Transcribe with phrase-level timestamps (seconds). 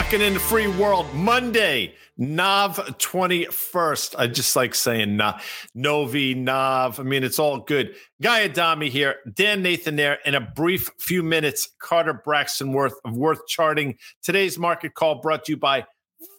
[0.00, 4.14] Rocking in the free world Monday, Nav 21st.
[4.18, 5.44] I just like saying Nav,
[5.74, 6.98] Novi, Nav.
[6.98, 7.94] I mean, it's all good.
[8.22, 10.18] Guy Adami here, Dan Nathan there.
[10.24, 13.98] In a brief few minutes, Carter Braxton Worth of Worth Charting.
[14.22, 15.84] Today's market call brought to you by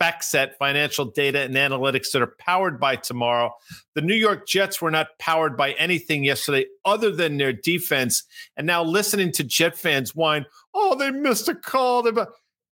[0.01, 3.51] FactSet financial data and analytics that are powered by tomorrow.
[3.93, 8.23] The New York Jets were not powered by anything yesterday other than their defense.
[8.57, 12.04] And now listening to Jet fans whine, oh, they missed a call.
[12.04, 12.11] They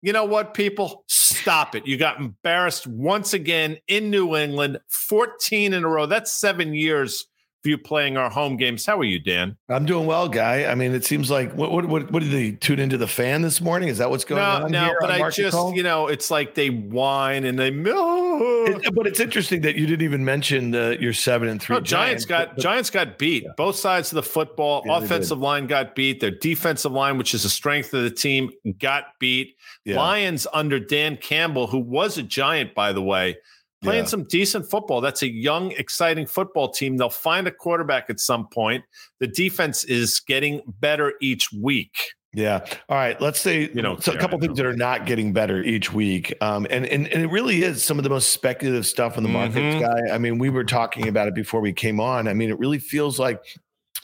[0.04, 1.06] you know what, people?
[1.08, 1.88] Stop it.
[1.88, 6.06] You got embarrassed once again in New England, 14 in a row.
[6.06, 7.26] That's seven years
[7.66, 8.86] you playing our home games.
[8.86, 9.58] How are you, Dan?
[9.70, 10.66] I'm doing well, guy.
[10.66, 13.42] I mean, it seems like what what what, what did they tune into the fan
[13.42, 13.90] this morning?
[13.90, 14.72] Is that what's going no, on?
[14.72, 15.74] No, here but I just call?
[15.74, 17.72] you know, it's like they whine and they.
[17.88, 18.66] Oh.
[18.68, 21.76] It, but it's interesting that you didn't even mention the, your seven and three.
[21.76, 23.44] No, Giants, Giants got but, Giants got beat.
[23.44, 23.52] Yeah.
[23.58, 24.84] Both sides of the football.
[24.86, 26.20] Yeah, offensive line got beat.
[26.20, 29.56] Their defensive line, which is a strength of the team, got beat.
[29.86, 29.98] Yeah.
[29.98, 33.38] Lions under Dan Campbell, who was a Giant, by the way
[33.84, 34.10] playing yeah.
[34.10, 35.02] some decent football.
[35.02, 36.98] That's a young, exciting football team.
[36.98, 38.84] They'll find a quarterback at some point.
[39.20, 42.14] The defense is getting better each week.
[42.36, 42.66] Yeah.
[42.90, 43.20] All right.
[43.22, 46.34] Let's say you know so a couple things that are not getting better each week,
[46.42, 49.30] um, and and and it really is some of the most speculative stuff in the
[49.30, 49.82] markets, mm-hmm.
[49.82, 50.14] guy.
[50.14, 52.28] I mean, we were talking about it before we came on.
[52.28, 53.40] I mean, it really feels like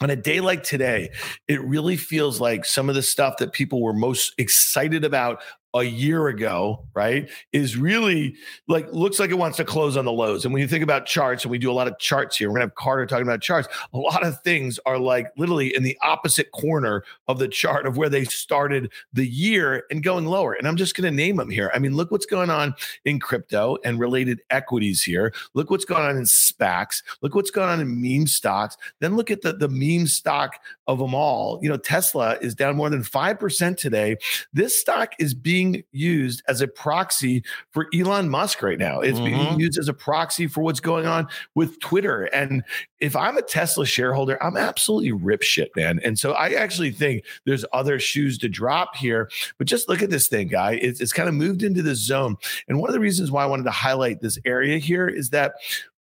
[0.00, 1.10] on a day like today,
[1.48, 5.42] it really feels like some of the stuff that people were most excited about
[5.74, 8.34] a year ago, right, is really
[8.66, 10.44] like looks like it wants to close on the lows.
[10.44, 12.54] And when you think about charts, and we do a lot of charts here, we're
[12.54, 13.68] gonna have Carter talking about charts.
[13.92, 17.96] A lot of things are like literally in the opposite corner of the chart of
[17.96, 20.54] where they started the year and going lower.
[20.54, 21.70] And I'm just gonna name them here.
[21.72, 25.32] I mean, look what's going on in crypto and related equities here.
[25.54, 27.02] Look what's going on in SPACs.
[27.22, 28.76] Look what's going on in meme stocks.
[28.98, 30.56] Then look at the, the meme stock
[30.88, 31.60] of them all.
[31.62, 34.16] You know, Tesla is down more than 5% today.
[34.52, 39.00] This stock is being being used as a proxy for Elon Musk right now.
[39.00, 39.24] It's mm-hmm.
[39.24, 42.24] being used as a proxy for what's going on with Twitter.
[42.24, 42.62] And
[43.00, 46.00] if I'm a Tesla shareholder, I'm absolutely rip shit, man.
[46.02, 49.30] And so I actually think there's other shoes to drop here.
[49.58, 50.72] But just look at this thing, guy.
[50.72, 52.36] It's, it's kind of moved into this zone.
[52.68, 55.54] And one of the reasons why I wanted to highlight this area here is that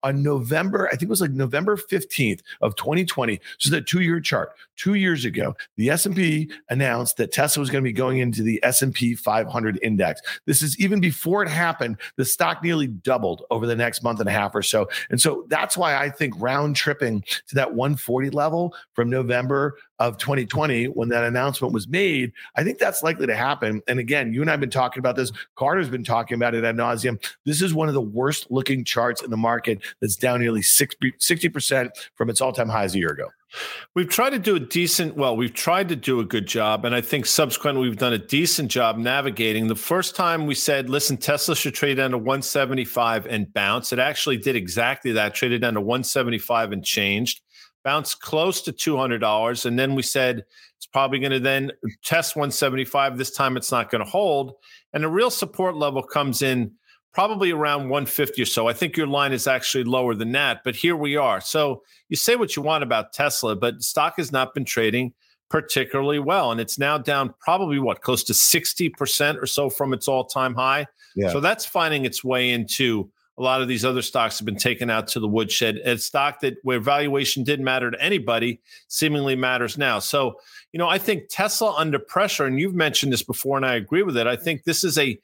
[0.04, 3.40] on November, I think it was like November 15th of 2020.
[3.58, 4.52] So the two-year chart.
[4.76, 8.64] Two years ago, the S&P announced that Tesla was going to be going into the
[8.64, 10.22] S&P 500 index.
[10.46, 11.98] This is even before it happened.
[12.16, 14.88] The stock nearly doubled over the next month and a half or so.
[15.10, 20.18] And so that's why I think round tripping to that 140 level from November of
[20.18, 23.82] 2020 when that announcement was made, I think that's likely to happen.
[23.88, 25.32] And again, you and I have been talking about this.
[25.56, 27.22] Carter's been talking about it ad nauseum.
[27.46, 31.50] This is one of the worst looking charts in the market that's down nearly 60
[31.50, 33.28] percent from its all time highs a year ago.
[33.96, 36.86] We've tried to do a decent, well, we've tried to do a good job.
[36.86, 39.68] And I think subsequently we've done a decent job navigating.
[39.68, 43.92] The first time we said, listen, Tesla should trade down to 175 and bounce.
[43.92, 47.42] It actually did exactly that, traded down to 175 and changed,
[47.90, 49.66] bounced close to $200.
[49.66, 50.46] And then we said
[50.78, 51.72] it's probably going to then
[52.04, 53.18] test 175.
[53.18, 54.54] This time it's not going to hold.
[54.94, 56.72] And the real support level comes in
[57.16, 58.68] probably around 150 or so.
[58.68, 61.42] I think your line is actually lower than that, but here we are.
[61.42, 65.12] So you say what you want about Tesla, but stock has not been trading
[65.50, 66.52] particularly well.
[66.52, 70.54] And it's now down probably what, close to 60% or so from its all time
[70.54, 70.86] high.
[71.16, 71.32] Yeah.
[71.32, 74.90] So that's finding its way into a lot of these other stocks have been taken
[74.90, 75.78] out to the woodshed.
[75.78, 80.00] A stock that where valuation didn't matter to anybody seemingly matters now.
[80.00, 80.36] So,
[80.74, 84.04] you know, I think Tesla under pressure, and you've mentioned this before, and I agree
[84.04, 84.28] with it.
[84.28, 85.18] I think this is a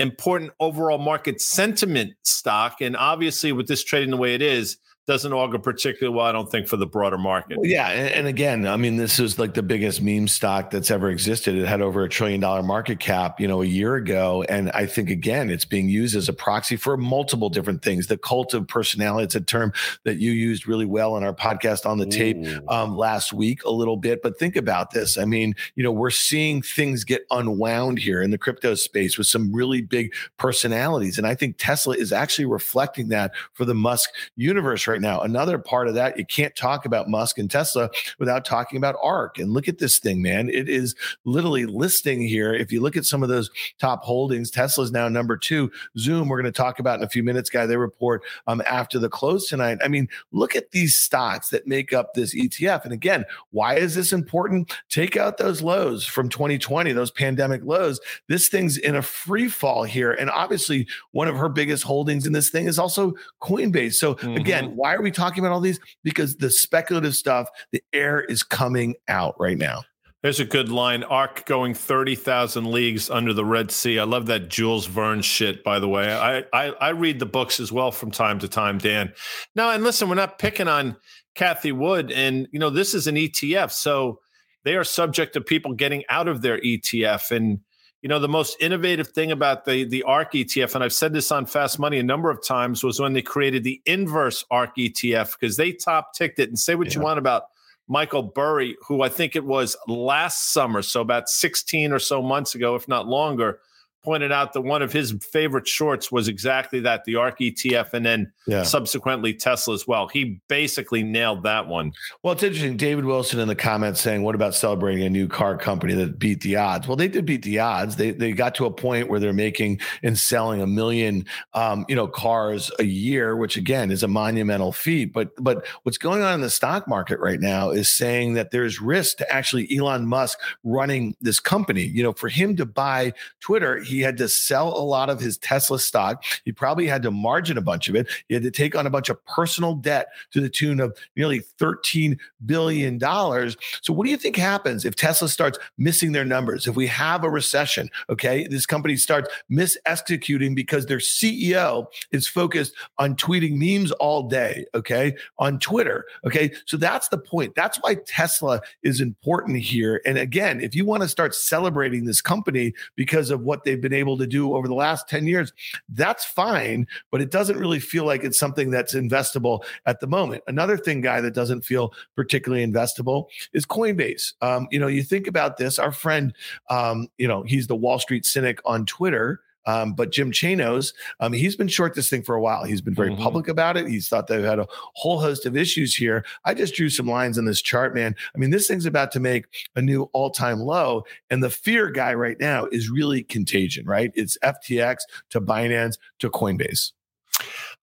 [0.00, 2.80] important overall market sentiment stock.
[2.80, 4.78] And obviously, with this trading the way it is,
[5.10, 7.58] doesn't augur particularly well, I don't think, for the broader market.
[7.58, 7.88] Well, yeah.
[7.88, 11.56] And, and, again, I mean, this is like the biggest meme stock that's ever existed.
[11.56, 14.44] It had over a trillion dollar market cap, you know, a year ago.
[14.48, 18.06] And I think, again, it's being used as a proxy for multiple different things.
[18.06, 19.72] The cult of personality, it's a term
[20.04, 22.36] that you used really well in our podcast on the tape
[22.68, 24.22] um, last week, a little bit.
[24.22, 25.18] But think about this.
[25.18, 29.26] I mean, you know, we're seeing things get unwound here in the crypto space with
[29.26, 31.18] some really big personalities.
[31.18, 35.20] And I think Tesla is actually reflecting that for the Musk universe right now.
[35.20, 39.38] Another part of that, you can't talk about Musk and Tesla without talking about ARK.
[39.38, 40.48] And look at this thing, man.
[40.48, 40.94] It is
[41.24, 42.54] literally listing here.
[42.54, 45.70] If you look at some of those top holdings, Tesla's now number two.
[45.98, 47.66] Zoom, we're going to talk about in a few minutes, guy.
[47.66, 49.78] They report um, after the close tonight.
[49.82, 52.84] I mean, look at these stocks that make up this ETF.
[52.84, 54.72] And again, why is this important?
[54.88, 58.00] Take out those lows from 2020, those pandemic lows.
[58.28, 60.12] This thing's in a free fall here.
[60.12, 63.94] And obviously, one of her biggest holdings in this thing is also Coinbase.
[63.94, 64.36] So, mm-hmm.
[64.36, 65.80] again, why are we talking about all these?
[66.02, 69.82] Because the speculative stuff, the air is coming out right now.
[70.22, 71.02] There's a good line.
[71.02, 73.98] Ark going 30,000 leagues under the Red Sea.
[73.98, 76.12] I love that Jules Verne shit, by the way.
[76.12, 79.14] I, I, I read the books as well from time to time, Dan.
[79.56, 80.96] Now, and listen, we're not picking on
[81.34, 82.12] Cathie Wood.
[82.12, 83.72] And, you know, this is an ETF.
[83.72, 84.20] So
[84.64, 87.30] they are subject to people getting out of their ETF.
[87.30, 87.60] And,
[88.02, 91.30] you know, the most innovative thing about the, the ARK ETF, and I've said this
[91.30, 95.38] on Fast Money a number of times, was when they created the inverse ARK ETF
[95.38, 96.94] because they top ticked it and say what yeah.
[96.94, 97.44] you want about–
[97.90, 102.54] Michael Burry, who I think it was last summer, so about 16 or so months
[102.54, 103.58] ago, if not longer,
[104.02, 108.04] pointed out that one of his favorite shorts was exactly that the ARK ETF and
[108.04, 108.62] then yeah.
[108.62, 110.08] subsequently Tesla as well.
[110.08, 111.92] He basically nailed that one.
[112.22, 112.76] Well, it's interesting.
[112.76, 116.40] David Wilson in the comments saying, What about celebrating a new car company that beat
[116.40, 116.86] the odds?
[116.86, 117.96] Well, they did beat the odds.
[117.96, 121.96] They they got to a point where they're making and selling a million um, you
[121.96, 125.12] know, cars a year, which again is a monumental feat.
[125.12, 128.80] But but what's going on in the stock market right now is saying that there's
[128.80, 131.84] risk to actually Elon Musk running this company.
[131.84, 135.38] You know, for him to buy Twitter, he had to sell a lot of his
[135.38, 136.24] Tesla stock.
[136.44, 138.08] He probably had to margin a bunch of it.
[138.28, 141.40] He had to take on a bunch of personal debt to the tune of nearly
[141.58, 143.00] $13 billion.
[143.00, 146.66] So, what do you think happens if Tesla starts missing their numbers?
[146.66, 152.74] If we have a recession, okay, this company starts mis-executing because their CEO is focused
[152.98, 156.52] on tweeting memes all day, okay, on Twitter, okay?
[156.66, 157.54] So, that's the point.
[157.54, 160.00] That's why Tesla is important here.
[160.06, 163.90] And again, if you want to start celebrating this company because of what they've they've
[163.90, 165.52] been able to do over the last 10 years,
[165.88, 170.42] that's fine, but it doesn't really feel like it's something that's investable at the moment.
[170.46, 174.34] Another thing, guy, that doesn't feel particularly investable is Coinbase.
[174.42, 176.34] Um, you know, you think about this, our friend,
[176.68, 179.40] um, you know, he's the Wall Street cynic on Twitter.
[179.66, 182.64] Um, but Jim Chanos, um, he's been short this thing for a while.
[182.64, 183.22] He's been very mm-hmm.
[183.22, 183.86] public about it.
[183.86, 186.24] He's thought they've had a whole host of issues here.
[186.44, 188.14] I just drew some lines on this chart, man.
[188.34, 189.46] I mean, this thing's about to make
[189.76, 191.04] a new all time low.
[191.30, 194.12] And the fear guy right now is really contagion, right?
[194.14, 194.98] It's FTX
[195.30, 196.92] to Binance to Coinbase.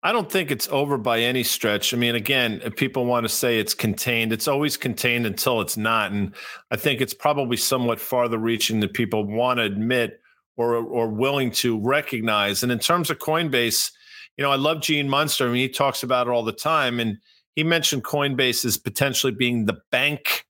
[0.03, 1.93] I don't think it's over by any stretch.
[1.93, 5.75] I mean, again, if people want to say it's contained, it's always contained until it's
[5.75, 6.11] not.
[6.11, 6.33] And
[6.69, 10.21] I think it's probably somewhat farther reaching than people want to admit
[10.57, 12.63] or or willing to recognize.
[12.63, 13.91] And in terms of Coinbase,
[14.35, 15.47] you know, I love Gene Munster.
[15.47, 17.17] I mean, he talks about it all the time, and
[17.55, 20.45] he mentioned Coinbase as potentially being the bank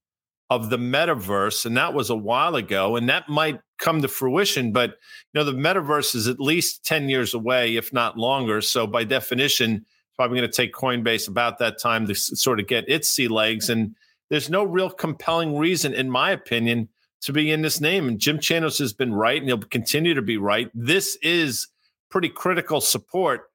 [0.49, 4.71] of the metaverse, and that was a while ago, and that might come to fruition.
[4.71, 4.95] But you
[5.35, 8.61] know, the metaverse is at least ten years away, if not longer.
[8.61, 9.85] So by definition,
[10.17, 13.69] probably going to take Coinbase about that time to sort of get its sea legs.
[13.69, 13.95] And
[14.29, 16.89] there's no real compelling reason, in my opinion,
[17.21, 18.07] to be in this name.
[18.07, 20.69] And Jim Chanos has been right, and he'll continue to be right.
[20.73, 21.67] This is
[22.09, 23.49] pretty critical support,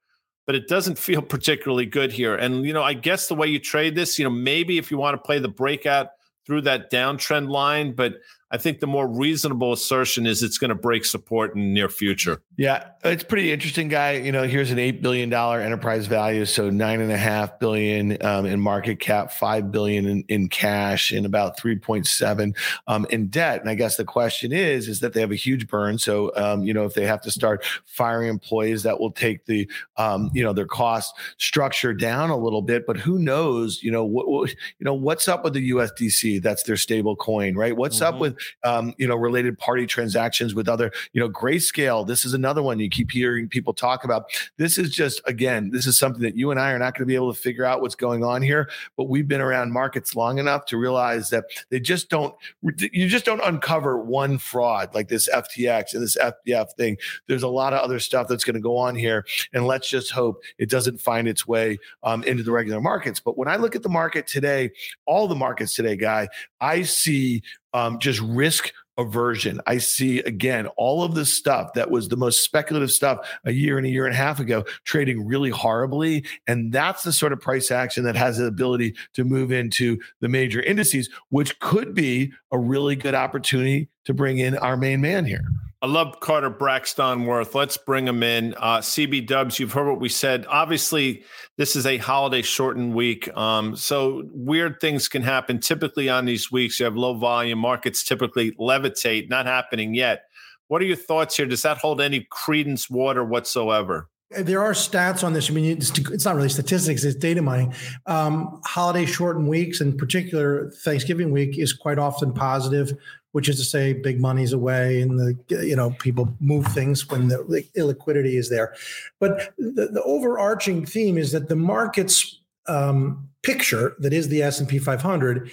[0.47, 2.35] but it doesn't feel particularly good here.
[2.35, 4.99] And, you know, I guess the way you trade this, you know, maybe if you
[4.99, 6.09] want to play the breakout
[6.47, 8.15] through that downtrend line, but
[8.53, 11.89] I think the more reasonable assertion is it's going to break support in the near
[11.89, 12.43] future.
[12.59, 14.13] Yeah, it's pretty interesting, guy.
[14.13, 18.23] You know, here's an eight billion dollar enterprise value, so nine and a half billion
[18.23, 22.55] um, in market cap, five billion in, in cash, and about three point seven
[22.87, 23.63] um, in debt.
[23.63, 25.97] And I guess the question is, is that they have a huge burn.
[25.97, 29.67] So, um, you know, if they have to start firing employees, that will take the,
[29.97, 32.87] um, you know, their cost structure down a little bit.
[32.87, 33.83] But who knows?
[33.83, 36.43] You know, what, what you know, what's up with the USDC?
[36.43, 37.75] That's their stable coin, right?
[37.75, 38.15] What's mm-hmm.
[38.15, 42.07] up with um, you know, related party transactions with other, you know, grayscale.
[42.07, 44.27] This is another one you keep hearing people talk about.
[44.57, 47.07] This is just, again, this is something that you and I are not going to
[47.07, 48.69] be able to figure out what's going on here.
[48.97, 53.25] But we've been around markets long enough to realize that they just don't, you just
[53.25, 56.97] don't uncover one fraud like this FTX and this SBF thing.
[57.29, 59.25] There's a lot of other stuff that's going to go on here.
[59.53, 63.21] And let's just hope it doesn't find its way um, into the regular markets.
[63.21, 64.71] But when I look at the market today,
[65.07, 66.29] all the markets today, guy,
[66.61, 67.43] I see
[67.75, 69.61] um, just risk aversion.
[69.67, 73.79] I see again all of this stuff that was the most speculative stuff a year
[73.79, 76.27] and a year and a half ago trading really horribly.
[76.47, 80.29] And that's the sort of price action that has the ability to move into the
[80.29, 85.25] major indices, which could be a really good opportunity to bring in our main man
[85.25, 85.45] here.
[85.83, 87.57] I love Carter Braxton Worth.
[87.57, 88.55] Let's bring him in.
[88.55, 90.47] Uh, CB Dubs, you've heard what we said.
[90.49, 91.25] Obviously,
[91.59, 93.29] this is a holiday shortened week.
[93.37, 95.59] Um, so weird things can happen.
[95.59, 100.27] Typically on these weeks, you have low volume markets typically levitate, not happening yet.
[100.69, 101.47] What are your thoughts here?
[101.47, 104.09] Does that hold any credence water whatsoever?
[104.31, 105.51] There are stats on this.
[105.51, 107.75] I mean, it's, it's not really statistics; it's data mining.
[108.07, 112.97] Um, holiday shortened weeks, in particular, Thanksgiving week, is quite often positive
[113.33, 117.29] which is to say big money's away and the you know people move things when
[117.29, 118.75] the illiquidity is there.
[119.19, 124.79] But the, the overarching theme is that the market's um, picture that is the s&p
[124.79, 125.51] 500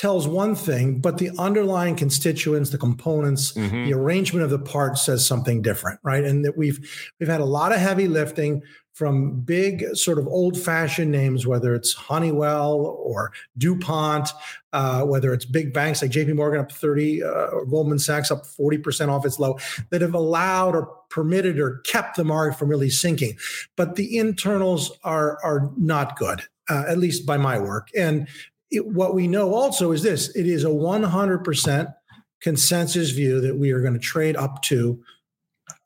[0.00, 3.84] tells one thing, but the underlying constituents, the components, mm-hmm.
[3.84, 6.24] the arrangement of the parts says something different, right?
[6.24, 8.62] And that we've we've had a lot of heavy lifting
[8.94, 14.30] from big sort of old-fashioned names, whether it's Honeywell or DuPont,
[14.72, 16.32] uh, whether it's big banks like J.P.
[16.32, 19.58] Morgan up 30 uh, or Goldman Sachs up 40% off its low,
[19.90, 23.36] that have allowed or permitted or kept the market from really sinking.
[23.76, 26.42] But the internals are are not good.
[26.70, 27.88] Uh, at least by my work.
[27.96, 28.28] And
[28.70, 31.94] it, what we know also is this it is a 100%
[32.40, 35.02] consensus view that we are going to trade up to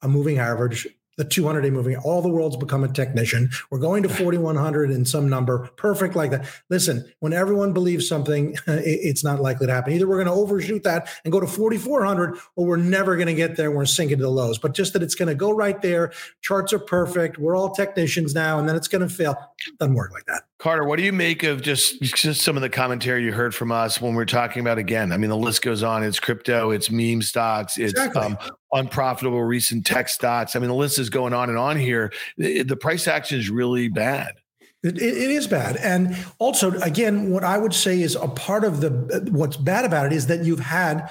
[0.02, 0.86] a moving average
[1.16, 3.50] the 200 day moving all the world's become a technician.
[3.70, 5.70] We're going to 4100 in some number.
[5.76, 6.46] Perfect like that.
[6.70, 9.92] Listen when everyone believes something it's not likely to happen.
[9.92, 13.34] Either we're going to overshoot that and go to 4400 or we're never going to
[13.34, 14.58] get there we're sinking to the lows.
[14.58, 16.12] But just that it's going to go right there.
[16.42, 17.38] Charts are perfect.
[17.38, 19.36] We're all technicians now and then it's going to fail.
[19.78, 20.42] Doesn't work like that.
[20.58, 23.70] Carter, what do you make of just, just some of the commentary you heard from
[23.70, 25.12] us when we're talking about again?
[25.12, 26.02] I mean, the list goes on.
[26.02, 28.22] It's crypto, it's meme stocks, it's exactly.
[28.22, 28.38] um,
[28.74, 30.54] unprofitable recent tech stocks.
[30.54, 32.12] I mean, the list is going on and on here.
[32.36, 34.34] The, price action is really bad.
[34.82, 38.82] It, it is bad, and also, again, what I would say is a part of
[38.82, 38.90] the
[39.32, 41.08] what's bad about it is that you've had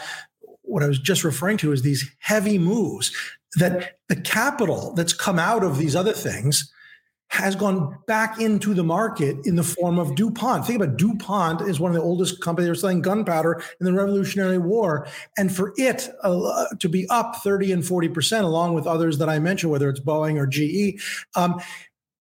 [0.62, 3.12] what I was just referring to is these heavy moves
[3.55, 6.72] that the capital that's come out of these other things
[7.33, 10.67] has gone back into the market in the form of DuPont.
[10.67, 12.67] Think about DuPont is one of the oldest companies.
[12.67, 15.07] They're selling gunpowder in the Revolutionary War.
[15.35, 19.39] And for it uh, to be up 30 and 40%, along with others that I
[19.39, 21.01] mentioned, whether it's Boeing or GE,
[21.35, 21.59] um,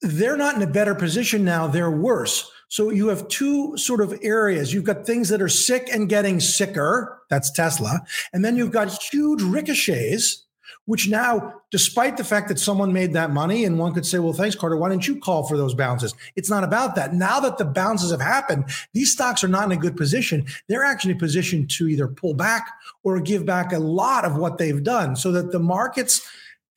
[0.02, 1.68] they're not in a better position now.
[1.68, 2.52] They're worse.
[2.68, 4.74] So you have two sort of areas.
[4.74, 7.22] You've got things that are sick and getting sicker.
[7.30, 8.02] That's Tesla.
[8.34, 10.47] And then you've got huge ricochets
[10.88, 14.32] which now, despite the fact that someone made that money, and one could say, well,
[14.32, 16.16] thanks, Carter, why didn't you call for those bounces?
[16.38, 17.14] It's not about that.
[17.14, 18.64] Now that the bounces have happened,
[18.94, 20.46] these stocks are not in a good position.
[20.70, 22.70] They're actually positioned to either pull back
[23.04, 26.26] or give back a lot of what they've done so that the market's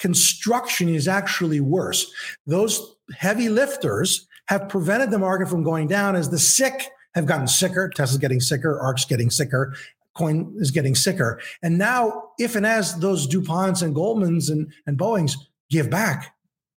[0.01, 2.13] construction is actually worse.
[2.47, 7.47] Those heavy lifters have prevented the market from going down as the sick have gotten
[7.47, 7.89] sicker.
[7.89, 9.75] Tesla's getting sicker, ARK's getting sicker,
[10.21, 11.41] coin is getting sicker.
[11.63, 15.33] And now, if and as those DuPonts and Goldmans and, and Boeings
[15.71, 16.37] give back,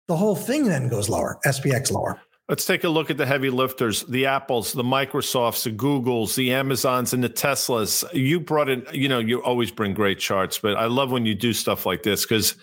[0.08, 2.20] the whole thing then goes lower, SPX lower.
[2.48, 6.52] Let's take a look at the heavy lifters, the Apples, the Microsofts, the Googles, the
[6.52, 8.04] Amazons, and the Teslas.
[8.12, 11.34] You brought in, you know, you always bring great charts, but I love when you
[11.34, 12.56] do stuff like this because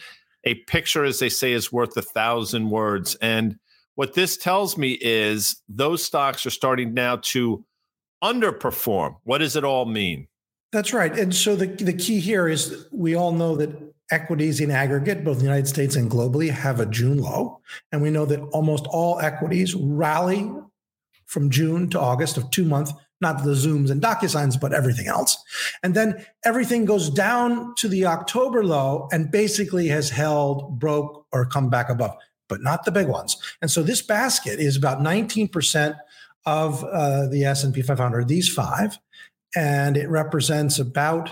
[0.43, 3.15] a picture, as they say, is worth a thousand words.
[3.15, 3.57] And
[3.95, 7.65] what this tells me is those stocks are starting now to
[8.23, 9.15] underperform.
[9.23, 10.27] What does it all mean?
[10.71, 11.17] That's right.
[11.17, 13.71] And so the, the key here is we all know that
[14.11, 17.59] equities in aggregate, both in the United States and globally, have a June low.
[17.91, 20.51] And we know that almost all equities rally
[21.25, 25.37] from June to August of two months, not the Zooms and DocuSigns, but everything else.
[25.83, 31.45] And then everything goes down to the October low and basically has held, broke, or
[31.45, 32.15] come back above,
[32.47, 33.37] but not the big ones.
[33.61, 35.97] And so this basket is about 19%
[36.45, 38.97] of uh, the S&P 500, these five
[39.55, 41.31] and it represents about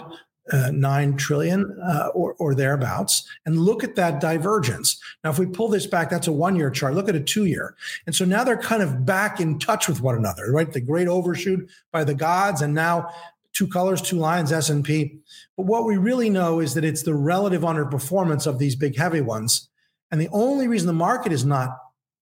[0.51, 3.27] uh, 9 trillion uh, or, or, thereabouts.
[3.45, 4.97] And look at that divergence.
[5.24, 6.93] Now if we pull this back that's a one year chart.
[6.93, 10.01] Look at a two year and so now they're kind of back in touch with
[10.01, 10.71] one another right?
[10.71, 13.09] The great overshoot by the gods and now
[13.51, 15.19] two colors two lines s&p
[15.57, 19.21] but what we really know is that it's the relative underperformance of these big heavy
[19.21, 19.67] ones.
[20.12, 21.77] And the only reason the market is not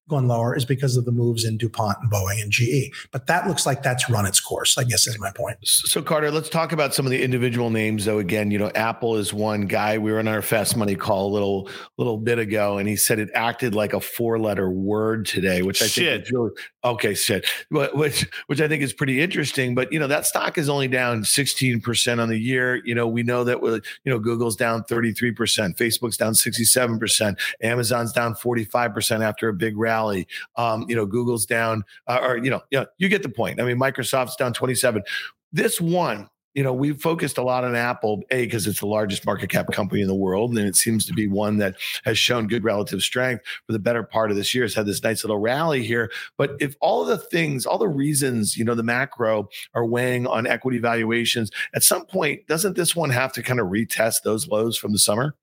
[0.07, 2.93] gone lower is because of the moves in DuPont and Boeing and GE.
[3.11, 5.57] But that looks like that's run its course, I guess is my point.
[5.63, 8.19] So, Carter, let's talk about some of the individual names, though.
[8.19, 9.97] Again, you know, Apple is one guy.
[9.97, 13.17] We were on our Fast Money call a little little bit ago, and he said
[13.17, 16.05] it acted like a four letter word today, which I shit.
[16.05, 16.51] think is really
[16.83, 17.47] okay, shit.
[17.71, 19.73] Which which I think is pretty interesting.
[19.73, 22.81] But you know, that stock is only down 16% on the year.
[22.85, 25.35] You know, we know that with you know, Google's down 33%,
[25.75, 30.27] Facebook's down 67%, Amazon's down 45% after a big rally rally.
[30.55, 33.61] Um, you know, Google's down, uh, or you know, yeah, you get the point.
[33.61, 35.03] I mean, Microsoft's down 27.
[35.51, 39.25] This one, you know, we've focused a lot on Apple, A, because it's the largest
[39.25, 40.57] market cap company in the world.
[40.57, 41.75] And it seems to be one that
[42.05, 45.03] has shown good relative strength for the better part of this year, has had this
[45.03, 46.11] nice little rally here.
[46.37, 50.47] But if all the things, all the reasons, you know, the macro are weighing on
[50.47, 54.77] equity valuations, at some point, doesn't this one have to kind of retest those lows
[54.77, 55.35] from the summer?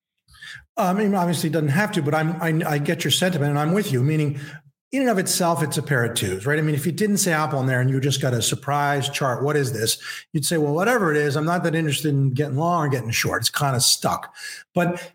[0.76, 3.50] Uh, I mean, obviously, it doesn't have to, but I'm I, I, get your sentiment,
[3.50, 4.02] and I'm with you.
[4.02, 4.40] Meaning,
[4.90, 6.58] in and of itself, it's a pair of twos, right?
[6.58, 9.08] I mean, if you didn't say Apple in there and you just got a surprise
[9.08, 9.98] chart, what is this?
[10.32, 13.10] You'd say, well, whatever it is, I'm not that interested in getting long or getting
[13.10, 13.42] short.
[13.42, 14.34] It's kind of stuck.
[14.74, 15.12] But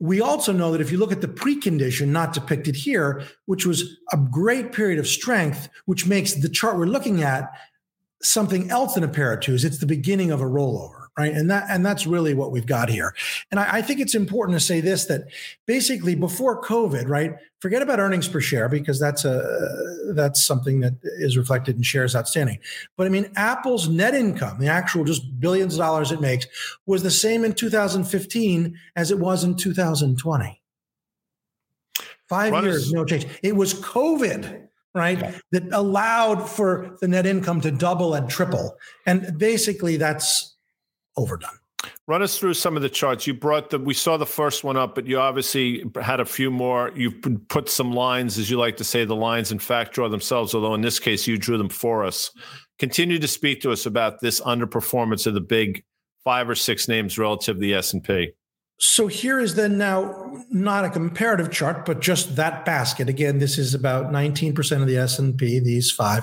[0.00, 3.98] we also know that if you look at the precondition, not depicted here, which was
[4.12, 7.50] a great period of strength, which makes the chart we're looking at
[8.22, 9.64] something else in a pair of twos.
[9.64, 11.32] It's the beginning of a rollover, right?
[11.32, 13.14] And that and that's really what we've got here.
[13.50, 15.22] And I, I, think it's important to say this: that
[15.66, 17.34] basically before COVID, right?
[17.60, 22.14] Forget about earnings per share because that's a that's something that is reflected in shares
[22.14, 22.58] outstanding.
[22.96, 26.46] But I mean, Apple's net income, the actual just billions of dollars it makes,
[26.86, 30.62] was the same in 2015 as it was in 2020.
[32.28, 33.26] Five years, no change.
[33.42, 35.18] It was COVID right?
[35.20, 35.38] Yeah.
[35.52, 38.76] That allowed for the net income to double and triple.
[39.06, 40.56] And basically that's
[41.18, 41.58] overdone.
[42.06, 43.26] Run us through some of the charts.
[43.26, 46.50] You brought the, we saw the first one up, but you obviously had a few
[46.50, 46.90] more.
[46.94, 50.54] You've put some lines, as you like to say, the lines in fact draw themselves,
[50.54, 52.30] although in this case you drew them for us.
[52.78, 55.84] Continue to speak to us about this underperformance of the big
[56.24, 58.32] five or six names relative to the S&P.
[58.80, 63.08] So here is then now not a comparative chart, but just that basket.
[63.08, 66.22] Again, this is about 19% of the S&P, these five.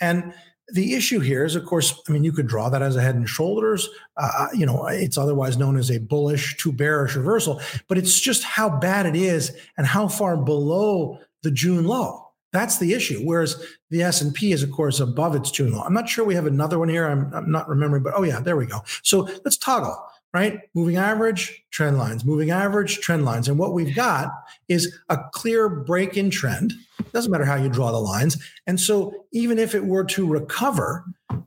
[0.00, 0.32] And
[0.72, 3.14] the issue here is, of course, I mean, you could draw that as a head
[3.14, 3.88] and shoulders.
[4.16, 8.18] Uh, uh, you know, it's otherwise known as a bullish to bearish reversal, but it's
[8.18, 12.22] just how bad it is and how far below the June low.
[12.52, 13.20] That's the issue.
[13.22, 15.82] Whereas the S and P is, of course, above its June low.
[15.82, 17.06] I'm not sure we have another one here.
[17.06, 18.82] I'm, I'm not remembering, but oh yeah, there we go.
[19.02, 19.96] So let's toggle
[20.32, 20.60] right?
[20.74, 23.48] Moving average, trend lines, moving average, trend lines.
[23.48, 24.30] And what we've got
[24.68, 26.72] is a clear break in trend.
[27.12, 28.36] Doesn't matter how you draw the lines.
[28.66, 31.04] And so even if it were to recover,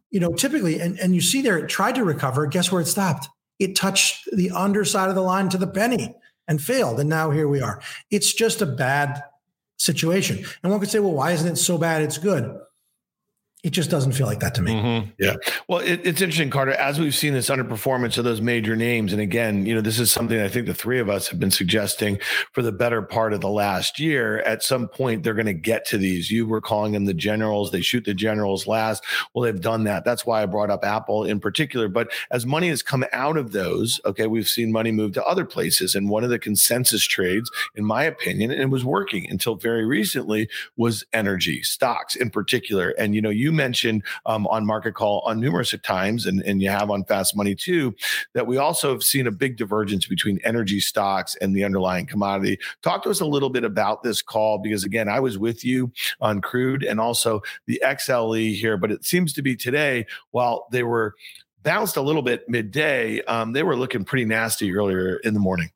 [0.10, 2.48] you know, typically, and, and you see there, it tried to recover.
[2.48, 3.30] Guess where it stopped?
[3.60, 6.16] It touched the underside of the line to the penny
[6.48, 7.00] and failed.
[7.00, 7.82] And now here we are.
[8.10, 9.22] It's just a bad
[9.78, 10.44] situation.
[10.64, 12.02] And one could say, well, why isn't it so bad?
[12.02, 12.60] It's good
[13.62, 14.72] it just doesn't feel like that to me.
[14.72, 15.10] Mm-hmm.
[15.20, 15.36] Yeah.
[15.68, 19.12] Well, it, it's interesting, Carter, as we've seen this underperformance of those major names.
[19.12, 21.52] And again, you know, this is something I think the three of us have been
[21.52, 22.20] suggesting
[22.54, 24.40] for the better part of the last year.
[24.44, 26.32] At some point, they're going to get to these.
[26.32, 27.72] You were calling them the generals.
[27.72, 29.04] They shoot the generals last.
[29.34, 30.06] Well, they've done that.
[30.06, 31.90] That's why I brought up Apple in particular.
[31.90, 35.44] But as money has come out of those, okay, we've seen money move to other
[35.44, 35.96] places.
[35.96, 39.86] And one of the consensus trades, in my opinion, and it was working until very
[39.86, 42.92] recently, was energy stocks in particular.
[42.92, 46.62] And, you know, you you mentioned um, on Market Call on numerous times, and, and
[46.62, 47.96] you have on Fast Money too,
[48.34, 52.60] that we also have seen a big divergence between energy stocks and the underlying commodity.
[52.84, 55.92] Talk to us a little bit about this call because, again, I was with you
[56.22, 60.84] on crude and also the XLE here, but it seems to be today, while they
[60.84, 61.16] were
[61.64, 65.72] bounced a little bit midday, um, they were looking pretty nasty earlier in the morning.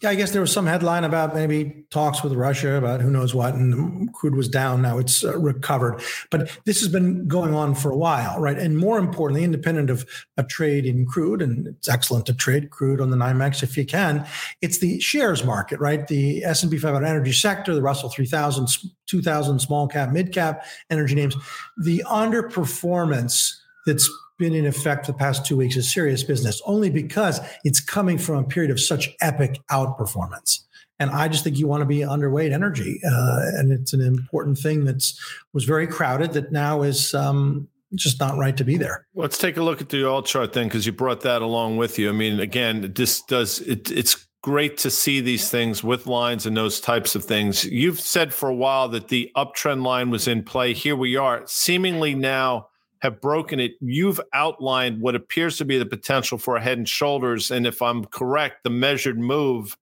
[0.00, 3.34] Yeah, I guess there was some headline about maybe talks with Russia about who knows
[3.34, 4.82] what, and crude was down.
[4.82, 8.58] Now it's uh, recovered, but this has been going on for a while, right?
[8.58, 10.06] And more importantly, independent of
[10.36, 13.84] a trade in crude, and it's excellent to trade crude on the NYMEX if you
[13.86, 14.26] can.
[14.60, 16.06] It's the shares market, right?
[16.06, 18.68] The S and P 500 energy sector, the Russell 3000,
[19.06, 21.36] 2000 small cap, mid cap energy names.
[21.76, 23.54] The underperformance
[23.86, 27.80] that's been in effect for the past two weeks is serious business, only because it's
[27.80, 30.60] coming from a period of such epic outperformance.
[30.98, 34.58] And I just think you want to be underweight energy, uh, and it's an important
[34.58, 35.20] thing that's
[35.52, 39.06] was very crowded that now is um, just not right to be there.
[39.14, 41.98] Let's take a look at the all chart then, because you brought that along with
[41.98, 42.08] you.
[42.08, 46.56] I mean, again, this does it, it's great to see these things with lines and
[46.56, 47.64] those types of things.
[47.64, 50.74] You've said for a while that the uptrend line was in play.
[50.74, 52.68] Here we are, seemingly now
[53.04, 53.72] have broken it.
[53.80, 57.50] You've outlined what appears to be the potential for a head and shoulders.
[57.50, 59.76] And if I'm correct, the measured move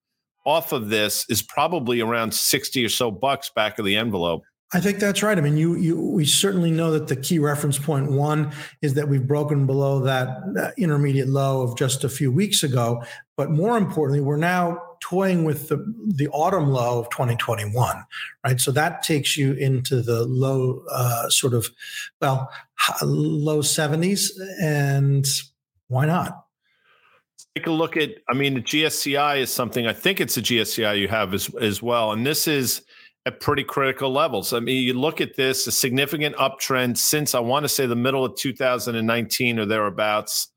[0.44, 4.42] off of this is probably around 60 or so bucks back of the envelope.
[4.74, 5.38] I think that's right.
[5.38, 9.08] I mean, you, you, we certainly know that the key reference point one is that
[9.08, 13.04] we've broken below that intermediate low of just a few weeks ago.
[13.36, 15.76] But more importantly, we're now toying with the,
[16.14, 18.04] the autumn low of 2021,
[18.44, 18.60] right?
[18.60, 21.68] So that takes you into the low, uh, sort of,
[22.20, 22.50] well,
[23.02, 24.30] low 70s.
[24.60, 25.26] And
[25.88, 26.44] why not?
[27.56, 30.98] Take a look at, I mean, the GSCI is something, I think it's a GSCI
[30.98, 32.12] you have as, as well.
[32.12, 32.82] And this is,
[33.24, 34.52] at pretty critical levels.
[34.52, 37.94] I mean, you look at this, a significant uptrend since I want to say the
[37.94, 40.48] middle of 2019 or thereabouts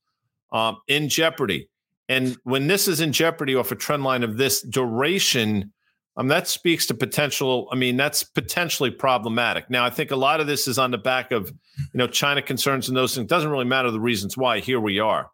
[0.51, 1.69] um, in jeopardy.
[2.08, 5.74] And when this is in jeopardy off a trend line of this duration,
[6.18, 7.68] um, that speaks to potential.
[7.72, 9.70] I mean, that's potentially problematic.
[9.70, 12.41] Now, I think a lot of this is on the back of, you know, China
[12.41, 13.26] concerns and those things.
[13.26, 14.60] It doesn't really matter the reasons why.
[14.60, 15.30] Here we are.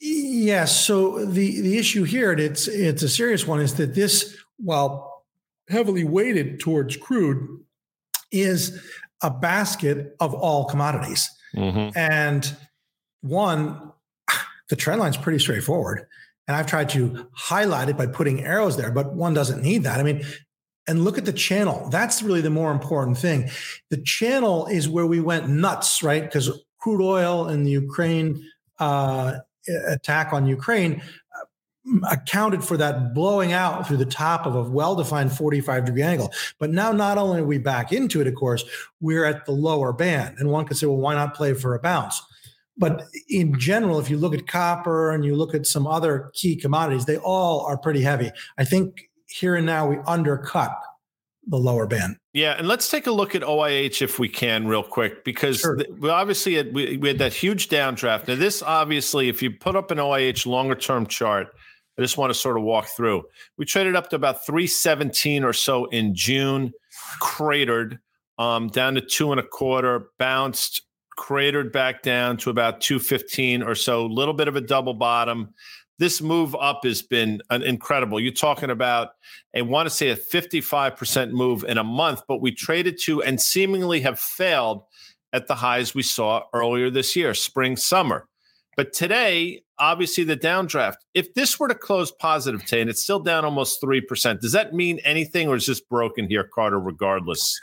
[0.00, 0.84] Yes.
[0.84, 5.24] So the the issue here, and it's it's a serious one, is that this, while
[5.68, 7.64] heavily weighted towards crude
[8.32, 8.82] is
[9.22, 11.30] a basket of all commodities.
[11.54, 11.96] Mm-hmm.
[11.96, 12.56] And
[13.20, 13.91] one,
[14.72, 16.06] the trend line is pretty straightforward.
[16.48, 20.00] And I've tried to highlight it by putting arrows there, but one doesn't need that.
[20.00, 20.24] I mean,
[20.88, 21.90] and look at the channel.
[21.90, 23.50] That's really the more important thing.
[23.90, 26.22] The channel is where we went nuts, right?
[26.22, 28.42] Because crude oil and the Ukraine
[28.78, 29.40] uh,
[29.88, 31.02] attack on Ukraine
[31.36, 36.32] uh, accounted for that blowing out through the top of a well-defined 45 degree angle.
[36.58, 38.64] But now, not only are we back into it, of course,
[39.02, 40.38] we're at the lower band.
[40.38, 42.22] And one could say, well, why not play for a bounce?
[42.76, 46.56] But in general, if you look at copper and you look at some other key
[46.56, 48.30] commodities, they all are pretty heavy.
[48.58, 50.78] I think here and now we undercut
[51.46, 52.16] the lower band.
[52.32, 55.78] Yeah, and let's take a look at OIH if we can, real quick, because sure.
[55.98, 58.28] we obviously had, we, we had that huge downdraft.
[58.28, 61.48] Now, this obviously, if you put up an OIH longer term chart,
[61.98, 63.24] I just want to sort of walk through.
[63.58, 66.72] We traded up to about 317 or so in June,
[67.20, 67.98] cratered
[68.38, 70.82] um, down to two and a quarter, bounced,
[71.16, 75.54] cratered back down to about 215 or so, a little bit of a double bottom
[76.02, 78.18] this move up has been an incredible.
[78.18, 79.10] You're talking about,
[79.54, 83.40] I want to say a 55% move in a month, but we traded to and
[83.40, 84.82] seemingly have failed
[85.32, 88.26] at the highs we saw earlier this year, spring, summer.
[88.76, 90.96] But today, obviously, the downdraft.
[91.14, 94.74] If this were to close positive today and it's still down almost 3%, does that
[94.74, 97.60] mean anything or is this broken here, Carter, regardless?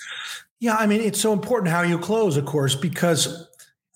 [0.60, 3.48] Yeah, I mean, it's so important how you close, of course, because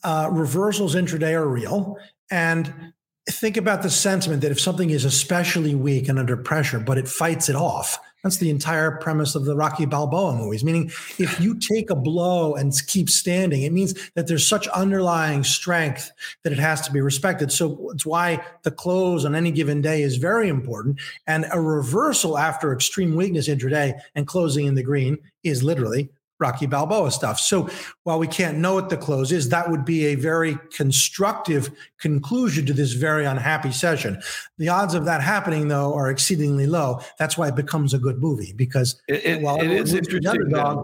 [0.04, 1.98] uh, reversals intraday are real.
[2.32, 2.94] And
[3.30, 7.08] think about the sentiment that if something is especially weak and under pressure, but it
[7.08, 8.00] fights it off.
[8.24, 10.64] That's the entire premise of the Rocky Balboa movies.
[10.64, 15.44] Meaning, if you take a blow and keep standing, it means that there's such underlying
[15.44, 16.10] strength
[16.44, 17.52] that it has to be respected.
[17.52, 21.02] So it's why the close on any given day is very important.
[21.28, 26.66] And a reversal after extreme weakness intraday and closing in the green is literally Rocky
[26.66, 27.40] Balboa stuff.
[27.40, 27.70] So
[28.04, 32.66] while we can't know what the close is, that would be a very constructive conclusion
[32.66, 34.22] to this very unhappy session.
[34.58, 37.00] The odds of that happening, though, are exceedingly low.
[37.18, 40.84] That's why it becomes a good movie because it, it, while it is interesting, underdog,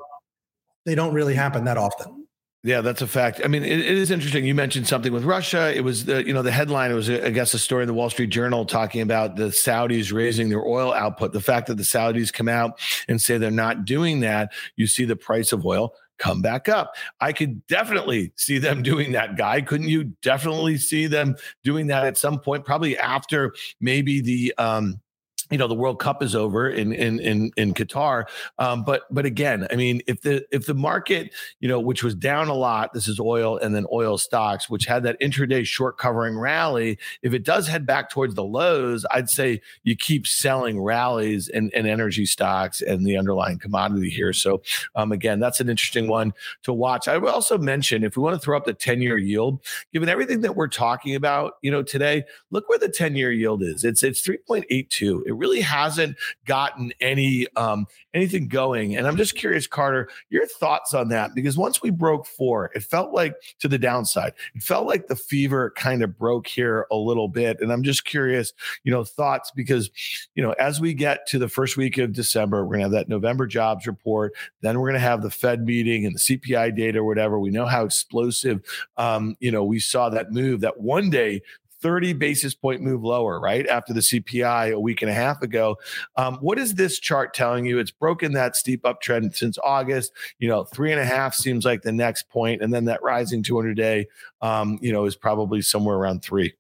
[0.86, 2.19] they don't really happen that often.
[2.62, 3.40] Yeah, that's a fact.
[3.44, 4.46] I mean, it, it is interesting.
[4.46, 5.74] You mentioned something with Russia.
[5.74, 6.92] It was the you know the headline.
[6.92, 10.12] It was I guess a story in the Wall Street Journal talking about the Saudis
[10.12, 11.32] raising their oil output.
[11.32, 15.06] The fact that the Saudis come out and say they're not doing that, you see
[15.06, 16.96] the price of oil come back up.
[17.22, 19.62] I could definitely see them doing that, guy.
[19.62, 22.66] Couldn't you definitely see them doing that at some point?
[22.66, 25.00] Probably after maybe the um
[25.50, 28.26] you know the World Cup is over in in in, in Qatar,
[28.60, 32.16] um, but but again, I mean, if the if the market, you know, which was
[32.16, 35.98] down a lot, this is oil and then oil stocks, which had that intraday short
[35.98, 36.98] covering rally.
[37.22, 41.74] If it does head back towards the lows, I'd say you keep selling rallies and,
[41.74, 44.34] and energy stocks and the underlying commodity here.
[44.34, 44.62] So
[44.96, 46.34] um, again, that's an interesting one
[46.64, 47.08] to watch.
[47.08, 49.62] I would also mention if we want to throw up the ten year yield,
[49.94, 53.64] given everything that we're talking about, you know, today, look where the ten year yield
[53.64, 53.84] is.
[53.84, 55.24] It's it's three point eight two.
[55.26, 58.96] It really hasn't gotten any um, anything going.
[58.96, 62.84] And I'm just curious, Carter, your thoughts on that because once we broke four, it
[62.84, 64.34] felt like to the downside.
[64.54, 67.62] It felt like the fever kind of broke here a little bit.
[67.62, 69.90] And I'm just curious, you know, thoughts because
[70.36, 73.10] you know as we get to the first week of December, we're gonna have that
[73.10, 74.34] November jobs report.
[74.62, 77.40] Then we're gonna have the Fed meeting and the CPI data or whatever.
[77.40, 78.62] We know how explosive,
[78.98, 80.62] um, you know, we saw that move.
[80.62, 81.42] That one day
[81.82, 83.68] 30 basis point move lower, right?
[83.68, 85.78] After the CPI a week and a half ago.
[86.16, 87.80] Um, what is this chart telling you?
[87.80, 90.12] It's broken that steep uptrend since August.
[90.40, 93.44] You know, three and a half seems like the next point, and then that rising
[93.44, 94.08] 200 day,
[94.42, 96.54] um, you know, is probably somewhere around three.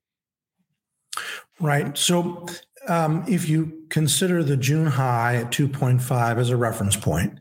[1.60, 1.98] Right.
[1.98, 2.46] So
[2.88, 7.40] um, if you consider the June high at 2.5 as a reference point,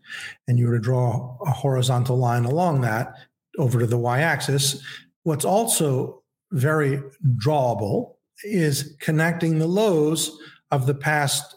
[0.49, 3.14] and you were to draw a horizontal line along that
[3.59, 4.83] over to the y axis,
[5.23, 6.17] what's also
[6.52, 7.02] very
[7.37, 10.37] drawable is connecting the lows
[10.70, 11.56] of the past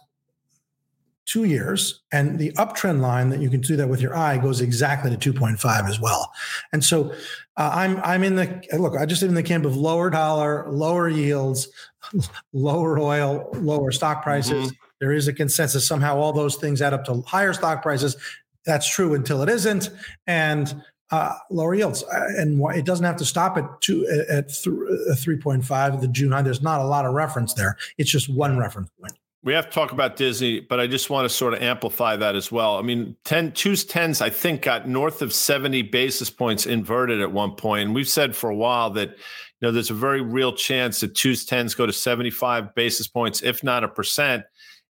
[1.25, 4.59] two years and the uptrend line that you can do that with your eye goes
[4.59, 6.31] exactly to 2.5 as well.
[6.73, 7.13] And so
[7.57, 11.09] uh, i'm i'm in the look i just in the camp of lower dollar lower
[11.09, 11.67] yields
[12.53, 14.67] lower oil lower stock prices.
[14.67, 14.75] Mm-hmm.
[14.99, 18.15] there is a consensus somehow all those things add up to higher stock prices.
[18.65, 19.89] That's true until it isn't.
[20.27, 25.15] And uh, lower yields, uh, and it doesn't have to stop at two at uh,
[25.15, 26.01] three point five.
[26.01, 26.41] The June high.
[26.41, 27.77] There's not a lot of reference there.
[27.97, 29.13] It's just one reference point.
[29.43, 32.35] We have to talk about Disney, but I just want to sort of amplify that
[32.35, 32.77] as well.
[32.77, 37.31] I mean, 10, two's tens, I think, got north of 70 basis points inverted at
[37.31, 37.87] one point.
[37.87, 39.15] And we've said for a while that, you
[39.61, 43.63] know, there's a very real chance that two's tens go to 75 basis points, if
[43.63, 44.43] not a percent,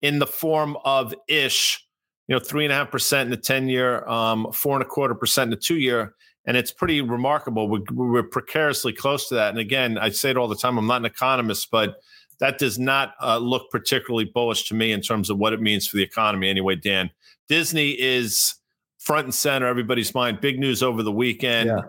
[0.02, 1.83] in the form of ish
[2.26, 4.86] you know, three and a half percent in the 10 year, um, four and a
[4.86, 6.14] quarter percent in the two year.
[6.46, 7.68] And it's pretty remarkable.
[7.68, 9.50] We're, we're, precariously close to that.
[9.50, 10.76] And again, I say it all the time.
[10.76, 12.02] I'm not an economist, but
[12.38, 15.86] that does not uh, look particularly bullish to me in terms of what it means
[15.86, 16.50] for the economy.
[16.50, 17.10] Anyway, Dan,
[17.48, 18.56] Disney is
[18.98, 20.40] front and center everybody's mind.
[20.40, 21.68] Big news over the weekend.
[21.68, 21.80] Yeah.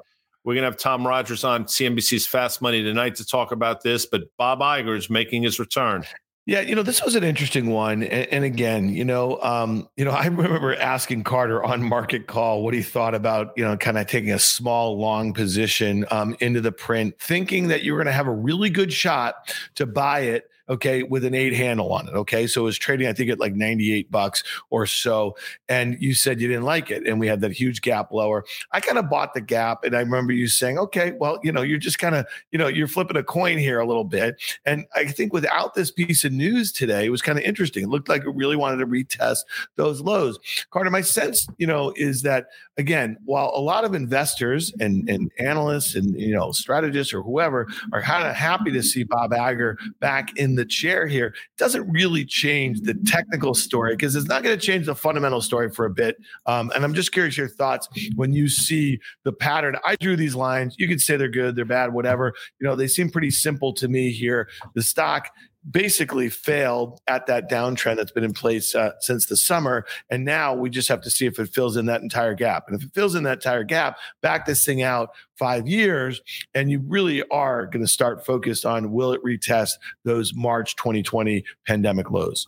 [0.43, 4.05] We're going to have Tom Rogers on CNBC's Fast Money tonight to talk about this,
[4.05, 6.03] but Bob Iger is making his return.
[6.47, 8.03] Yeah, you know, this was an interesting one.
[8.03, 12.63] And, and again, you know, um, you know, I remember asking Carter on market call
[12.63, 16.61] what he thought about, you know, kind of taking a small long position um, into
[16.61, 20.21] the print, thinking that you were going to have a really good shot to buy
[20.21, 22.13] it okay, with an eight handle on it.
[22.13, 22.47] Okay.
[22.47, 25.35] So it was trading, I think, at like 98 bucks or so.
[25.69, 27.07] And you said you didn't like it.
[27.07, 28.43] And we had that huge gap lower.
[28.71, 29.83] I kind of bought the gap.
[29.83, 32.67] And I remember you saying, okay, well, you know, you're just kind of, you know,
[32.67, 34.35] you're flipping a coin here a little bit.
[34.65, 37.83] And I think without this piece of news today, it was kind of interesting.
[37.83, 39.39] It looked like it really wanted to retest
[39.75, 40.39] those lows.
[40.71, 42.47] Carter, my sense, you know, is that
[42.77, 47.67] again, while a lot of investors and, and analysts and you know strategists or whoever
[47.93, 52.25] are kind of happy to see Bob Iger back in the chair here, doesn't really
[52.25, 55.89] change the technical story because it's not going to change the fundamental story for a
[55.89, 56.17] bit.
[56.45, 59.77] Um, and I'm just curious your thoughts when you see the pattern.
[59.85, 60.75] I drew these lines.
[60.77, 62.33] You could say they're good, they're bad, whatever.
[62.59, 64.49] You know, they seem pretty simple to me here.
[64.73, 65.29] The stock
[65.69, 69.85] basically failed at that downtrend that's been in place uh, since the summer.
[70.09, 72.65] And now we just have to see if it fills in that entire gap.
[72.67, 76.21] And if it fills in that entire gap, back this thing out five years,
[76.53, 79.73] and you really are going to start focused on will it retest
[80.03, 82.47] those March 2020 pandemic lows?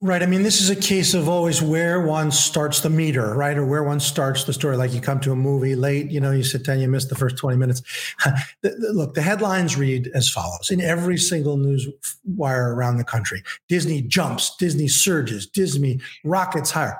[0.00, 0.22] Right.
[0.22, 3.58] I mean, this is a case of always where one starts the meter, right?
[3.58, 4.76] Or where one starts the story.
[4.76, 7.16] Like you come to a movie late, you know, you sit down, you miss the
[7.16, 7.82] first 20 minutes.
[8.62, 11.88] look, the headlines read as follows in every single news
[12.24, 16.96] wire around the country Disney jumps, Disney surges, Disney rockets higher.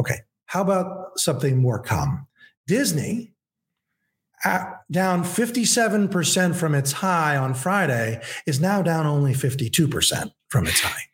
[0.00, 0.18] Okay.
[0.46, 2.26] How about something more calm?
[2.66, 3.32] Disney,
[4.44, 11.09] down 57% from its high on Friday, is now down only 52% from its high.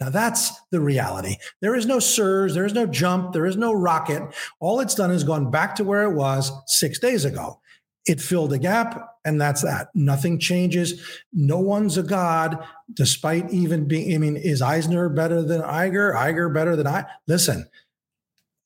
[0.00, 1.36] Now that's the reality.
[1.60, 4.22] There is no surge, there is no jump, there is no rocket.
[4.60, 7.60] All it's done is gone back to where it was six days ago.
[8.06, 9.88] It filled a gap, and that's that.
[9.94, 11.00] Nothing changes.
[11.32, 14.14] No one's a god, despite even being.
[14.14, 16.14] I mean, is Eisner better than Iger?
[16.14, 17.06] Iger better than I?
[17.26, 17.66] Listen,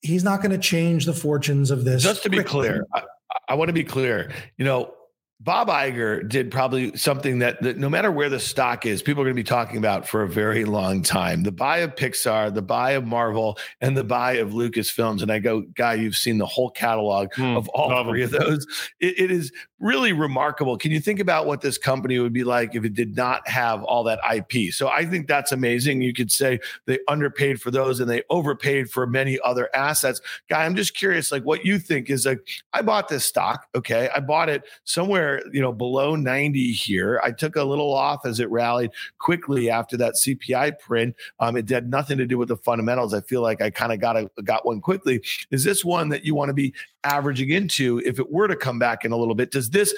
[0.03, 2.03] he's not going to change the fortunes of this.
[2.03, 2.69] Just to be quickly.
[2.69, 3.03] clear, I,
[3.51, 4.33] I want to be clear.
[4.57, 4.93] You know,
[5.41, 9.27] Bob Iger did probably something that, that, no matter where the stock is, people are
[9.27, 11.45] going to be talking about for a very long time.
[11.45, 15.23] The buy of Pixar, the buy of Marvel, and the buy of Lucasfilms.
[15.23, 18.67] And I go, guy, you've seen the whole catalog mm, of all three of those.
[18.99, 20.77] It, it is really remarkable.
[20.77, 23.85] Can you think about what this company would be like if it did not have
[23.85, 24.73] all that IP?
[24.75, 26.03] So I think that's amazing.
[26.03, 30.21] You could say they underpaid for those and they overpaid for many other assets.
[30.49, 32.41] Guy, I'm just curious, like what you think is like,
[32.73, 33.69] I bought this stock.
[33.77, 34.09] Okay.
[34.15, 37.21] I bought it somewhere, you know, below 90 here.
[37.23, 41.15] I took a little off as it rallied quickly after that CPI print.
[41.41, 43.15] Um, it had nothing to do with the fundamentals.
[43.15, 45.23] I feel like I kind of got a, got one quickly.
[45.51, 48.79] Is this one that you want to be averaging into if it were to come
[48.79, 49.51] back in a little bit?
[49.51, 49.95] Does this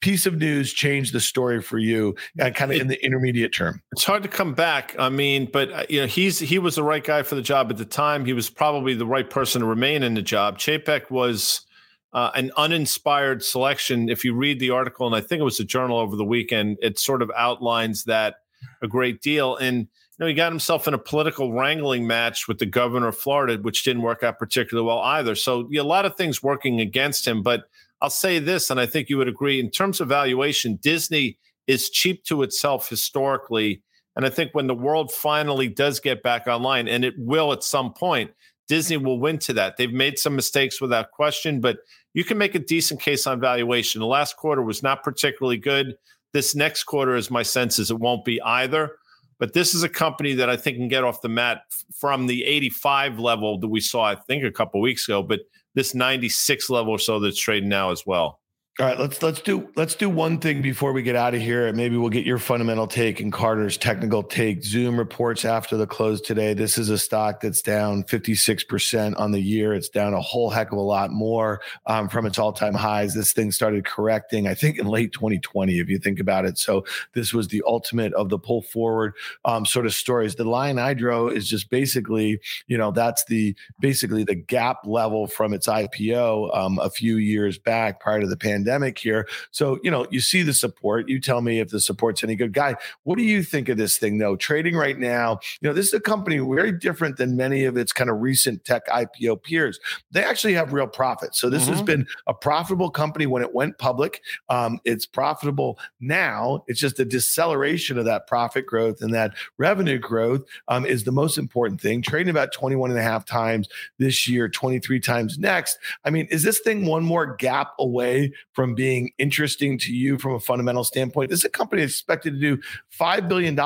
[0.00, 3.82] piece of news change the story for you uh, kind of in the intermediate term
[3.92, 6.82] it's hard to come back i mean but uh, you know he's he was the
[6.82, 9.66] right guy for the job at the time he was probably the right person to
[9.66, 11.66] remain in the job chapek was
[12.12, 14.08] uh, an uninspired selection.
[14.08, 16.78] If you read the article and i think it was a journal over the weekend
[16.82, 18.36] it sort of outlines that
[18.82, 19.56] a great deal.
[19.56, 19.86] And you
[20.18, 23.82] know he got himself in a political wrangling match with the governor of florida which
[23.82, 25.34] didn't work out particularly well either.
[25.34, 27.42] So yeah, a lot of things working against him.
[27.42, 27.64] But
[28.02, 31.88] I'll say this, and I think you would agree in terms of valuation, Disney is
[31.88, 33.80] cheap to itself historically.
[34.16, 37.62] And I think when the world finally does get back online, and it will at
[37.62, 38.32] some point,
[38.68, 39.76] Disney will win to that.
[39.76, 41.78] They've made some mistakes without question, but
[42.14, 44.00] you can make a decent case on valuation.
[44.00, 45.96] The last quarter was not particularly good.
[46.32, 48.96] This next quarter, as my sense is, it won't be either.
[49.38, 52.44] But this is a company that I think can get off the mat from the
[52.44, 55.22] 85 level that we saw, I think, a couple weeks ago.
[55.22, 55.40] But
[55.74, 58.38] this 96 level or so that's trading now as well.
[58.80, 61.70] All right, let's let's do let's do one thing before we get out of here.
[61.74, 64.64] Maybe we'll get your fundamental take and Carter's technical take.
[64.64, 66.54] Zoom reports after the close today.
[66.54, 69.74] This is a stock that's down 56% on the year.
[69.74, 73.12] It's down a whole heck of a lot more um, from its all-time highs.
[73.12, 76.56] This thing started correcting, I think, in late 2020, if you think about it.
[76.56, 79.12] So this was the ultimate of the pull forward
[79.44, 80.36] um, sort of stories.
[80.36, 85.26] The line I drew is just basically, you know, that's the basically the gap level
[85.26, 89.26] from its IPO um, a few years back prior to the pandemic pandemic here.
[89.50, 91.08] So, you know, you see the support.
[91.08, 92.52] You tell me if the support's any good.
[92.52, 94.36] Guy, what do you think of this thing though?
[94.36, 97.92] Trading right now, you know, this is a company very different than many of its
[97.92, 99.80] kind of recent tech IPO peers.
[100.12, 101.40] They actually have real profits.
[101.40, 101.72] So this mm-hmm.
[101.72, 104.22] has been a profitable company when it went public.
[104.48, 106.64] Um, it's profitable now.
[106.68, 111.12] It's just a deceleration of that profit growth and that revenue growth um, is the
[111.12, 112.02] most important thing.
[112.02, 115.78] Trading about 21 and a half times this year, 23 times next.
[116.04, 120.34] I mean, is this thing one more gap away from being interesting to you from
[120.34, 121.30] a fundamental standpoint?
[121.30, 122.62] This is a company expected to do
[122.98, 123.58] $5 billion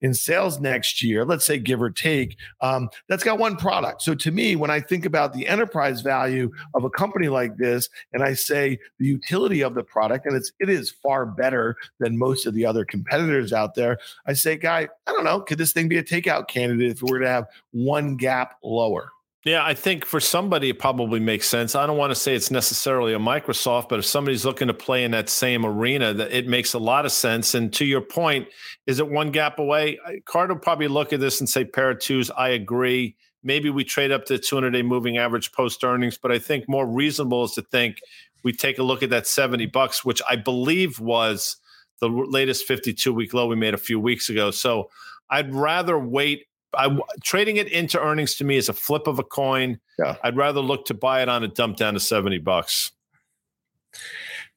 [0.00, 2.36] in sales next year, let's say give or take.
[2.60, 4.02] Um, that's got one product.
[4.02, 7.88] So to me, when I think about the enterprise value of a company like this,
[8.12, 12.18] and I say the utility of the product, and it's it is far better than
[12.18, 15.72] most of the other competitors out there, I say, guy, I don't know, could this
[15.72, 19.10] thing be a takeout candidate if we were to have one gap lower?
[19.44, 21.74] Yeah, I think for somebody it probably makes sense.
[21.74, 25.04] I don't want to say it's necessarily a Microsoft, but if somebody's looking to play
[25.04, 27.54] in that same arena, that it makes a lot of sense.
[27.54, 28.48] And to your point,
[28.86, 29.98] is it one gap away?
[30.24, 32.30] Carter will probably look at this and say pair of twos.
[32.30, 33.16] I agree.
[33.42, 36.86] Maybe we trade up to 200 day moving average post earnings, but I think more
[36.86, 37.98] reasonable is to think
[38.44, 41.58] we take a look at that 70 bucks, which I believe was
[42.00, 44.50] the latest 52 week low we made a few weeks ago.
[44.50, 44.88] So
[45.28, 49.24] I'd rather wait I, trading it into earnings to me is a flip of a
[49.24, 49.78] coin.
[49.98, 50.16] Yeah.
[50.22, 52.92] I'd rather look to buy it on a dump down to 70 bucks.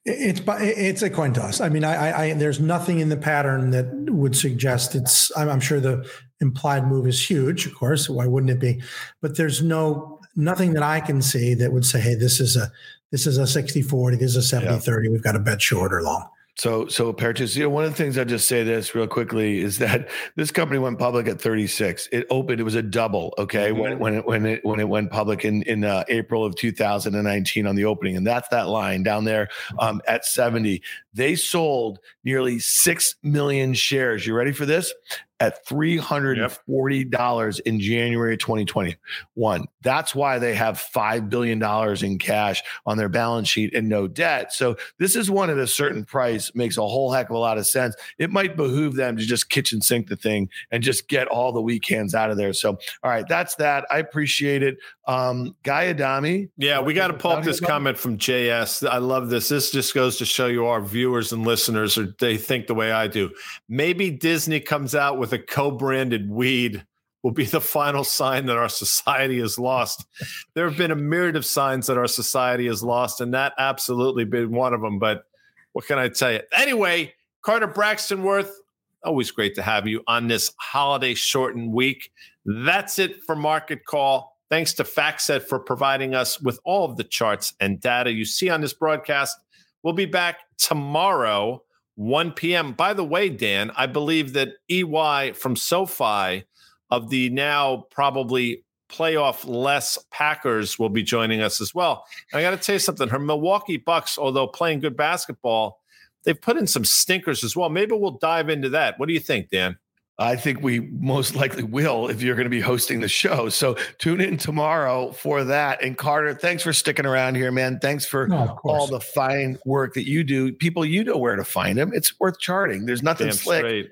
[0.04, 1.60] It's it's a coin toss.
[1.60, 5.30] I mean, I, I there's nothing in the pattern that would suggest it's.
[5.36, 6.08] I'm, I'm, sure the
[6.40, 7.66] implied move is huge.
[7.66, 8.82] Of course, why wouldn't it be?
[9.20, 12.72] But there's no nothing that I can see that would say, hey, this is a
[13.10, 15.10] this is a 60-40, this is a 70-30.
[15.10, 16.28] We've got to bet short or long.
[16.58, 19.60] So, so Pertus, you know, one of the things I'll just say this real quickly
[19.60, 22.08] is that this company went public at 36.
[22.10, 23.80] It opened, it was a double, okay, mm-hmm.
[23.80, 27.66] when when it when it when it went public in in uh, April of 2019
[27.66, 30.82] on the opening, and that's that line down there um, at 70.
[31.14, 34.26] They sold nearly six million shares.
[34.26, 34.92] You ready for this?
[35.40, 37.66] At $340 yep.
[37.66, 39.66] in January 2021.
[39.82, 41.62] That's why they have $5 billion
[42.04, 44.52] in cash on their balance sheet and no debt.
[44.52, 47.58] So this is one at a certain price makes a whole heck of a lot
[47.58, 47.94] of sense.
[48.18, 51.62] It might behoove them to just kitchen sink the thing and just get all the
[51.62, 52.52] weak hands out of there.
[52.52, 53.86] So, all right, that's that.
[53.90, 54.78] I appreciate it.
[55.06, 56.48] Um, Guy Adami.
[56.56, 58.86] Yeah, we got to pull up this comment from JS.
[58.86, 59.48] I love this.
[59.48, 62.92] This just goes to show you our viewers and listeners, or they think the way
[62.92, 63.30] I do.
[63.68, 66.86] Maybe Disney comes out with with a co-branded weed
[67.22, 70.06] will be the final sign that our society is lost.
[70.54, 74.24] there have been a myriad of signs that our society is lost, and that absolutely
[74.24, 74.98] been one of them.
[74.98, 75.24] But
[75.72, 76.40] what can I tell you?
[76.52, 77.12] Anyway,
[77.42, 78.58] Carter Braxton Worth,
[79.04, 82.10] always great to have you on this holiday shortened week.
[82.46, 84.34] That's it for MRKT Call.
[84.48, 88.48] Thanks to FactSet for providing us with all of the charts and data you see
[88.48, 89.36] on this broadcast.
[89.82, 91.62] We'll be back tomorrow
[91.98, 92.74] 1 p.m.
[92.74, 96.44] By the way, Dan, I believe that EY from SoFi
[96.92, 102.04] of the now probably playoff less Packers will be joining us as well.
[102.30, 103.08] And I got to tell you something.
[103.08, 105.80] Her Milwaukee Bucks, although playing good basketball,
[106.22, 107.68] they've put in some stinkers as well.
[107.68, 108.96] Maybe we'll dive into that.
[109.00, 109.76] What do you think, Dan?
[110.20, 113.48] I think we most likely will if you're going to be hosting the show.
[113.48, 115.82] So tune in tomorrow for that.
[115.82, 117.78] And Carter, thanks for sticking around here, man.
[117.78, 120.52] Thanks for no, all the fine work that you do.
[120.52, 121.92] People, you know where to find them.
[121.94, 122.84] It's worth charting.
[122.84, 123.60] There's nothing Damn slick.
[123.60, 123.90] Straight.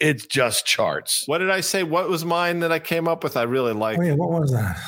[0.00, 1.24] It's just charts.
[1.26, 1.82] What did I say?
[1.82, 3.36] What was mine that I came up with?
[3.36, 3.98] I really like.
[3.98, 4.78] Oh, yeah, what was that?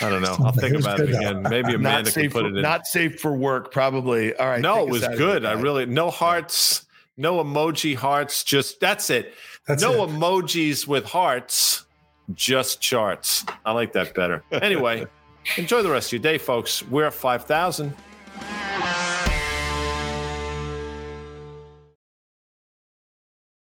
[0.00, 0.36] I don't know.
[0.44, 1.42] I'll think about it again.
[1.42, 1.50] Though.
[1.50, 2.62] Maybe Amanda can put for, it in.
[2.62, 4.34] Not safe for work, probably.
[4.34, 4.60] All right.
[4.60, 5.44] No, it was good.
[5.44, 8.44] I really no hearts, no emoji hearts.
[8.44, 9.34] Just that's it.
[9.66, 10.10] That's no it.
[10.10, 11.84] emojis with hearts,
[12.34, 13.44] just charts.
[13.64, 14.42] I like that better.
[14.50, 15.06] Anyway,
[15.56, 16.82] enjoy the rest of your day, folks.
[16.82, 17.94] We're at 5,000.